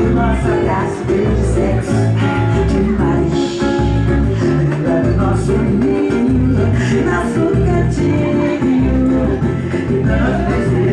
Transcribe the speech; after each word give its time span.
Mas 0.00 0.46
a 0.46 0.56
gasolina. 0.64 1.57